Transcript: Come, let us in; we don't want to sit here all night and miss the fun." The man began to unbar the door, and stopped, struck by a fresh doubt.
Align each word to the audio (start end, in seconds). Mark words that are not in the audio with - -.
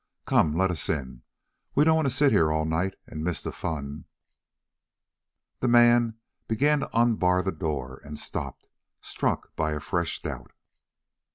Come, 0.25 0.55
let 0.57 0.71
us 0.71 0.89
in; 0.89 1.21
we 1.75 1.83
don't 1.83 1.95
want 1.95 2.07
to 2.07 2.15
sit 2.15 2.31
here 2.31 2.51
all 2.51 2.65
night 2.65 2.95
and 3.05 3.23
miss 3.23 3.43
the 3.43 3.51
fun." 3.51 4.05
The 5.59 5.67
man 5.67 6.17
began 6.47 6.79
to 6.79 6.89
unbar 6.91 7.43
the 7.43 7.51
door, 7.51 8.01
and 8.03 8.17
stopped, 8.17 8.67
struck 8.99 9.55
by 9.55 9.73
a 9.73 9.79
fresh 9.79 10.19
doubt. 10.19 10.53